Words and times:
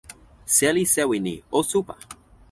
seli 0.55 0.83
sewi 0.93 1.17
ni, 1.25 1.33
o 1.57 1.59
supa! 1.69 1.93